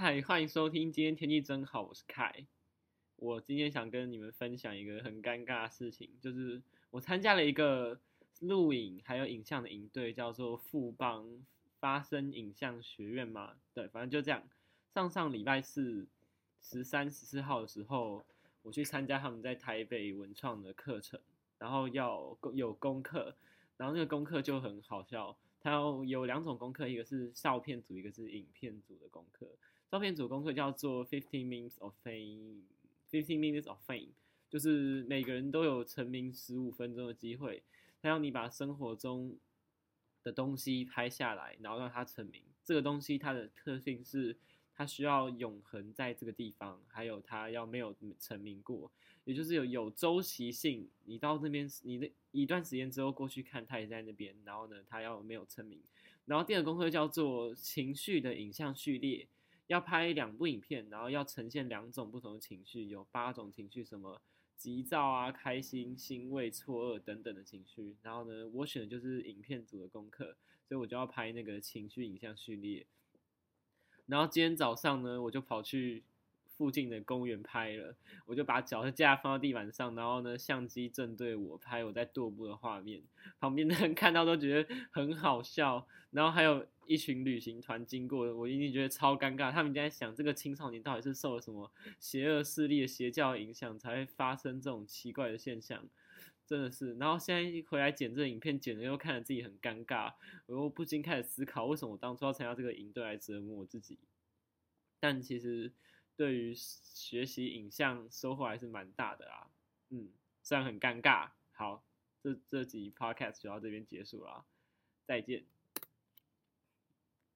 [0.00, 0.92] 嗨，欢迎收听。
[0.92, 2.46] 今天天气真好，我是凯。
[3.16, 7.98] 我今天想跟你们分享一个很尴尬的事情，就是我参加了一个
[8.38, 11.44] 录影还有影像的营队，叫做富邦
[11.80, 13.56] 发声影像学院嘛。
[13.74, 14.48] 对，反正就这样。
[14.94, 16.06] 上上礼拜四
[16.62, 18.24] 十三、十四号的时候，
[18.62, 21.18] 我去参加他们在台北文创的课程，
[21.58, 23.34] 然后要有功课，
[23.76, 25.36] 然后那个功课就很好笑。
[25.60, 25.72] 它
[26.06, 29.48] 有两种功课，一个是照片组，一个是影片组的功课。
[29.90, 34.10] 照片组功课叫做 Fifteen Minutes of Fame，Fifteen Minutes of Fame，
[34.48, 37.62] 就是每个人都有成名十五分钟的机会，
[38.00, 39.36] 他要你把生活中
[40.22, 42.42] 的东西拍下来，然后让他成名。
[42.62, 44.36] 这个东西它的特性是，
[44.78, 48.88] 它需要永恒在这个地方，还有它要没有成名过，
[49.24, 50.88] 也就是有有周期性。
[51.04, 54.36] 你到那边，你的一段时间之后过去看，它也在那边。
[54.44, 55.80] 然后呢，它要没有成名。
[56.26, 59.26] 然后第二个功课叫做情绪的影像序列。
[59.66, 64.22] 要拍两部影片，然后要呈现两种不同的情绪，有八种情绪，什么
[64.56, 67.96] 急躁啊、开心、欣慰、错愕等等的情绪。
[68.00, 70.36] 然后呢，我选的就是影片组的功课，
[70.68, 72.86] 所以我就要拍那个情绪影像序列。
[74.08, 76.02] 然后今天早上呢，我就跑去。
[76.58, 77.94] 附近的公园拍了，
[78.26, 83.00] 我就把脚的架放到地板上，然后呢，相机正对我拍我在踱步的画面，
[83.38, 95.84] 旁边的人 看到都觉得很好笑，然后还有一群旅行团经过，我一定觉得超尴尬，他们在想这个青少年到底是受了什么邪恶势力的邪教影响，才会发生这种奇怪的现象，
[96.48, 96.94] 真的是。
[96.94, 100.14] 然后现在一回来剪这个影片，剪了又看着自己很尴尬，
[100.46, 103.98] 我又不禁开始思考，为什么我当初要参加这个营队来折磨我自己？
[104.98, 105.72] 但其实。
[106.18, 109.46] 对于学习影像收获还是蛮大的啊，
[109.90, 110.10] 嗯，
[110.42, 111.30] 虽然很尴尬。
[111.52, 111.84] 好，
[112.20, 114.44] 这这集 podcast 就到这边结束了，
[115.06, 115.44] 再见。